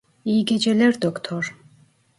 [0.25, 1.55] İyi geceler doktor.